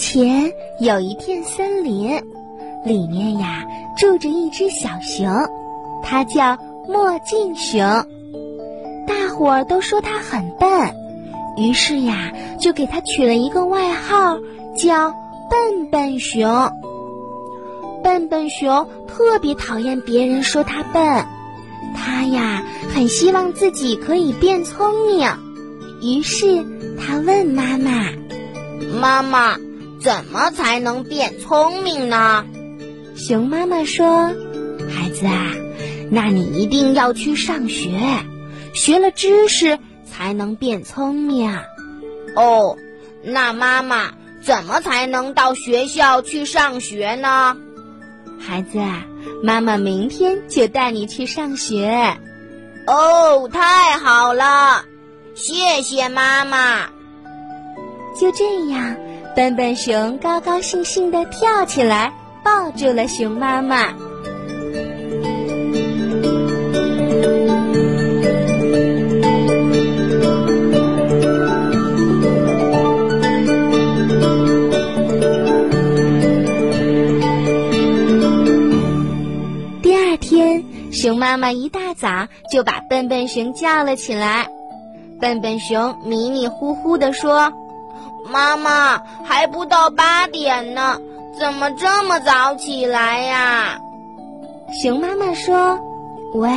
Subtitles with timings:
[0.00, 2.22] 前有一片森林，
[2.86, 3.66] 里面呀
[3.98, 5.30] 住着一只小熊，
[6.02, 6.56] 它叫
[6.88, 7.78] 墨镜熊。
[9.06, 10.94] 大伙儿都说它很笨，
[11.58, 14.38] 于是呀就给它取了一个外号，
[14.74, 15.10] 叫
[15.50, 16.72] 笨笨熊。
[18.02, 21.26] 笨笨熊特别讨厌别人说它笨，
[21.94, 25.28] 它呀很希望自己可以变聪明，
[26.02, 26.64] 于是
[26.98, 28.06] 它问妈妈
[28.98, 29.58] ：“妈妈。”
[30.00, 32.44] 怎么才能变聪明呢？
[33.16, 34.28] 熊妈妈说
[34.88, 35.52] ：“孩子啊，
[36.10, 38.00] 那你一定要去上学，
[38.72, 39.78] 学了知识
[40.10, 41.54] 才能变聪明。”
[42.34, 42.78] 哦，
[43.22, 47.56] 那妈妈怎么才能到学校去上学呢？
[48.38, 49.04] 孩子啊，
[49.42, 52.16] 妈妈明天就带你去上学。
[52.86, 54.82] 哦，太好了，
[55.34, 56.86] 谢谢妈妈。
[58.18, 58.96] 就这样。
[59.40, 62.12] 笨笨熊高高兴兴地跳起来，
[62.44, 63.94] 抱住了熊妈妈。
[79.80, 84.50] 第二天，熊妈妈一大早就把笨笨熊叫了起来。
[85.18, 87.50] 笨笨熊迷迷糊糊地说。
[88.30, 91.00] 妈妈还不到八点呢，
[91.38, 93.78] 怎么这么早起来呀？
[94.82, 95.78] 熊妈妈说
[96.34, 96.48] ：“喂，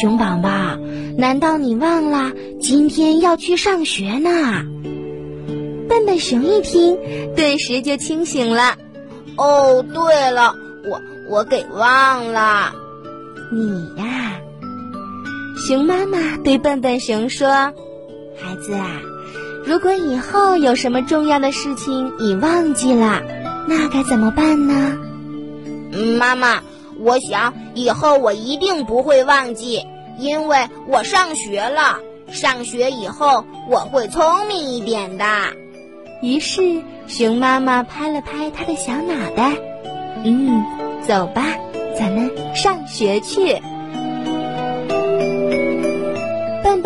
[0.00, 0.50] 熊宝宝，
[1.16, 4.30] 难道你忘了今天要去上学呢？”
[5.88, 6.98] 笨笨熊一听，
[7.36, 8.74] 顿时就清醒了。
[9.36, 10.54] 哦，对了，
[10.90, 12.72] 我我给忘了。
[13.52, 14.40] 你呀，
[15.68, 17.48] 熊妈妈对笨笨熊说
[18.36, 19.00] ：“孩子啊。”
[19.66, 23.20] 如果以后有什么重要的事情你忘记了，
[23.66, 24.96] 那该怎么办呢？
[26.18, 26.60] 妈妈，
[27.00, 29.82] 我想以后我一定不会忘记，
[30.18, 31.98] 因为我上学了。
[32.30, 35.24] 上学以后我会聪明一点的。
[36.22, 39.56] 于是熊妈妈拍了拍他的小脑袋，
[40.24, 40.64] 嗯，
[41.06, 41.42] 走吧，
[41.98, 43.60] 咱们上学去。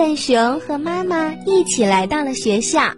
[0.00, 2.94] 笨熊和妈妈一起来到了学校。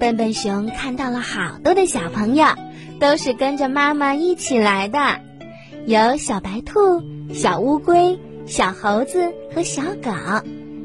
[0.00, 2.44] 笨笨熊看到了好多的小朋友，
[2.98, 4.98] 都是跟着妈妈一起来的，
[5.86, 7.00] 有小白兔、
[7.32, 10.10] 小乌龟、小猴子和小狗，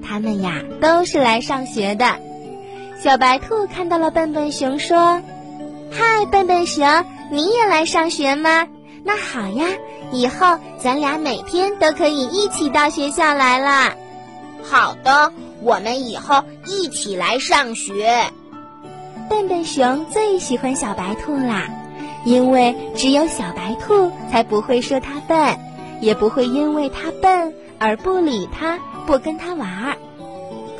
[0.04, 2.06] 他们呀都是来上学的。
[3.00, 5.20] 小白兔看到了笨笨熊，说
[5.90, 6.86] ：“嗨，笨笨熊，
[7.32, 8.68] 你也来上学吗？
[9.04, 9.66] 那好呀，
[10.12, 13.96] 以后咱俩每天都可以一起到学校来了。”
[14.64, 15.32] 好的，
[15.62, 18.24] 我们以后一起来上学。
[19.30, 21.70] 笨笨熊最喜欢小白兔啦，
[22.26, 25.58] 因为只有小白兔才不会说它笨，
[26.02, 29.98] 也不会因为它笨而不理它、不跟它玩儿。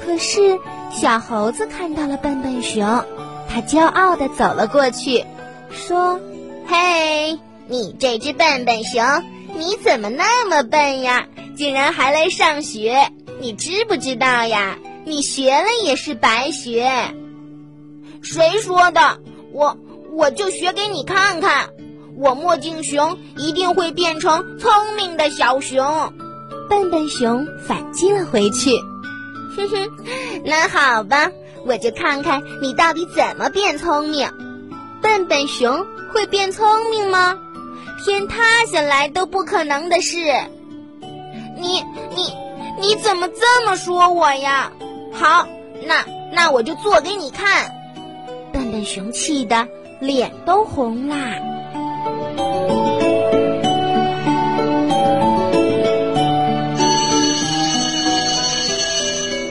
[0.04, 0.60] 可是
[0.92, 3.04] 小猴子看到了笨笨熊，
[3.48, 5.26] 它骄傲地走了过去，
[5.72, 6.20] 说
[6.68, 9.24] ：“嘿，你这只笨笨熊，
[9.56, 11.28] 你怎么那么笨呀？
[11.56, 14.78] 竟然还来上学！”你知不知道呀？
[15.06, 16.92] 你学了也是白学。
[18.22, 19.20] 谁说的？
[19.54, 19.78] 我
[20.12, 21.70] 我就学给你看看。
[22.18, 26.14] 我墨镜熊一定会变成聪明的小熊。
[26.70, 28.72] 笨笨熊反击了回去。
[29.56, 29.90] 哼哼，
[30.44, 31.32] 那好吧，
[31.66, 34.30] 我就看看你到底怎么变聪明。
[35.02, 37.38] 笨笨熊会变聪明吗？
[38.04, 40.18] 天塌下来都不可能的事。
[41.58, 41.82] 你
[42.16, 42.49] 你。
[42.82, 44.72] 你怎么这么说我呀？
[45.12, 45.48] 好，
[45.86, 47.76] 那那我就做给你看。
[48.54, 49.68] 笨笨熊气得
[50.00, 51.36] 脸都红啦。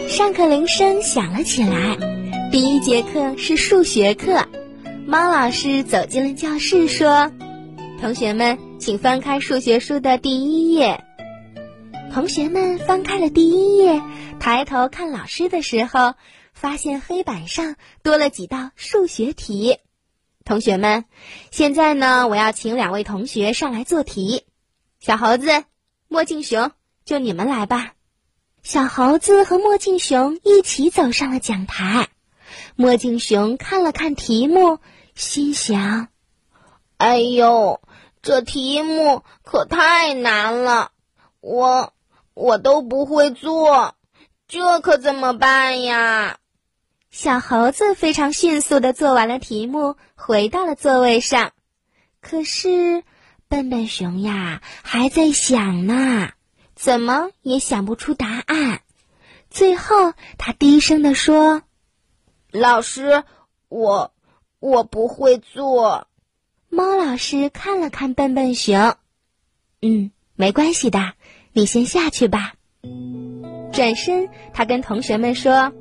[0.09, 1.97] 上课铃声响了起来，
[2.51, 4.47] 第一节课是数学课。
[5.07, 7.31] 猫老师走进了教室，说
[8.01, 11.05] ：“同学们，请翻开数学书的第一页。”
[12.19, 14.03] 同学们翻开了第一页，
[14.41, 16.15] 抬头看老师的时候，
[16.53, 19.79] 发现黑板上多了几道数学题。
[20.45, 21.05] 同学们，
[21.53, 24.47] 现在呢，我要请两位同学上来做题。
[24.99, 25.63] 小猴子、
[26.09, 26.73] 墨镜熊，
[27.05, 27.93] 就你们来吧。
[28.65, 32.09] 小猴子和墨镜熊一起走上了讲台。
[32.75, 34.81] 墨镜熊看了看题目，
[35.15, 36.09] 心想
[36.99, 37.81] ：“哎呦，
[38.23, 40.91] 这题目可太难了，
[41.41, 41.93] 我。”
[42.39, 43.97] 我都不会做，
[44.47, 46.39] 这可怎么办呀？
[47.11, 51.51] 小猴子非常迅速的做完了题目，回到了座位上。
[52.21, 53.03] 可是，
[53.49, 56.31] 笨笨熊呀还在想呢，
[56.77, 58.83] 怎么也想不出答案。
[59.51, 61.63] 最后，他低声的说
[62.53, 63.25] ：“老师，
[63.69, 64.15] 我
[64.61, 66.07] 我不会做。”
[66.71, 68.95] 猫老师看了看笨笨熊，
[69.83, 71.15] 嗯，没关系的，
[71.53, 72.53] 你先下去吧。
[73.73, 75.73] 转身，他跟同学们说：“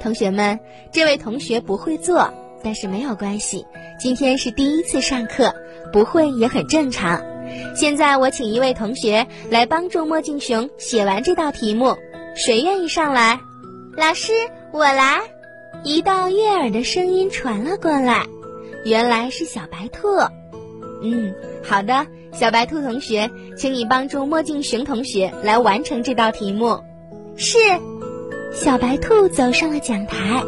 [0.00, 0.58] 同学们，
[0.92, 2.32] 这位同学不会做，
[2.62, 3.66] 但是没有关系，
[3.98, 5.54] 今天是第一次上课，
[5.92, 7.22] 不会也很正常。
[7.74, 11.96] 现在我请一位同学来帮助墨镜熊写完这道题目，
[12.34, 13.40] 谁愿意上来？”
[13.96, 14.32] 老师，
[14.72, 15.20] 我来。
[15.82, 18.26] 一道悦耳的声音传了过来。
[18.84, 20.08] 原来是小白兔，
[21.02, 26.82] 嗯，好的，小白兔同学，请你帮助墨镜熊同学来完成这道题目。
[27.36, 27.58] 是，
[28.52, 30.42] 小白兔走上了讲台，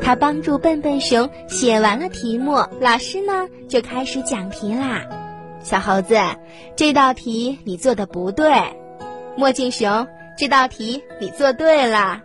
[0.00, 2.56] 他帮助笨笨熊写完了题目。
[2.80, 5.06] 老师呢，就开始讲题啦。
[5.62, 6.18] 小猴子，
[6.76, 8.52] 这道题你做的不对。
[9.36, 12.20] 墨镜熊，这道题你做对了。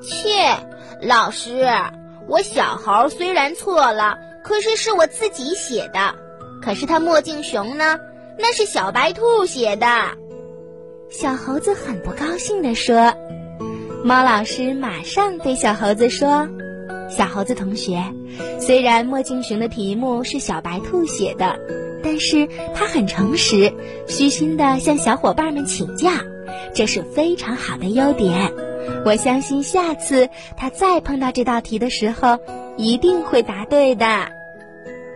[0.00, 0.56] 切，
[1.00, 1.66] 老师，
[2.28, 4.18] 我小猴虽然错了。
[4.44, 6.14] 可是是我自己写的，
[6.60, 7.98] 可是他墨镜熊呢？
[8.38, 9.86] 那是小白兔写的。
[11.10, 13.14] 小猴子很不高兴地说。
[14.04, 16.48] 猫老师马上对小猴子说
[17.08, 18.02] ：“小猴子同学，
[18.58, 21.58] 虽然墨镜熊的题目是小白兔写的，
[22.02, 23.72] 但是他很诚实，
[24.08, 26.10] 虚心地向小伙伴们请教，
[26.74, 28.52] 这是非常好的优点。
[29.04, 32.38] 我相信下次他再碰到这道题的时候。”
[32.78, 34.06] 一定会答对的。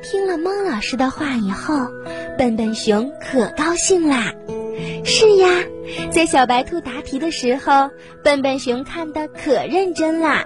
[0.09, 1.89] 听了猫老师的话以后，
[2.39, 4.33] 笨笨熊可高兴啦。
[5.05, 5.49] 是呀，
[6.13, 7.91] 在小白兔答题的时候，
[8.23, 10.45] 笨笨熊看得可认真啦。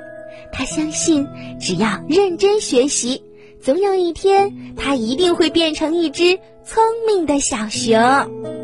[0.51, 1.29] 他相信，
[1.61, 3.23] 只要认真学习，
[3.61, 8.60] 总有一天，他一定会变成一只聪明的小熊。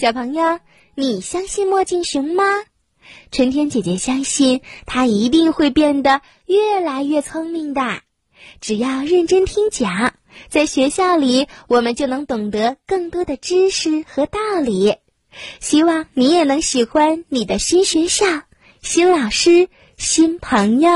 [0.00, 0.60] 小朋友，
[0.94, 2.42] 你相信墨镜熊吗？
[3.30, 8.00] 春天姐姐相信它一定会变得越来越聪明的。
[8.62, 10.14] 只要认真听讲，
[10.48, 14.94] 在学校里我们就能懂得更多的知识和道理。
[15.60, 18.24] 希望你也能喜欢你的新学校、
[18.80, 19.68] 新老师、
[19.98, 20.90] 新朋友。